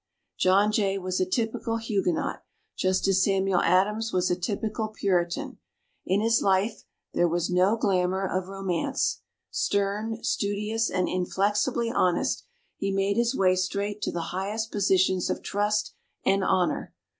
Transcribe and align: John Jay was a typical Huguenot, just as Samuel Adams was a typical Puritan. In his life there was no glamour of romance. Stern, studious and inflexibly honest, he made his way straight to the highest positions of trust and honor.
John 0.39 0.71
Jay 0.71 0.97
was 0.97 1.19
a 1.19 1.29
typical 1.29 1.77
Huguenot, 1.77 2.41
just 2.75 3.07
as 3.07 3.21
Samuel 3.21 3.61
Adams 3.61 4.11
was 4.11 4.31
a 4.31 4.35
typical 4.35 4.87
Puritan. 4.87 5.59
In 6.07 6.21
his 6.21 6.41
life 6.41 6.81
there 7.13 7.27
was 7.27 7.51
no 7.51 7.77
glamour 7.77 8.25
of 8.27 8.47
romance. 8.47 9.21
Stern, 9.51 10.23
studious 10.23 10.89
and 10.89 11.07
inflexibly 11.07 11.91
honest, 11.91 12.45
he 12.77 12.89
made 12.91 13.15
his 13.15 13.35
way 13.35 13.55
straight 13.55 14.01
to 14.01 14.11
the 14.11 14.31
highest 14.33 14.71
positions 14.71 15.29
of 15.29 15.43
trust 15.43 15.93
and 16.25 16.43
honor. 16.43 16.95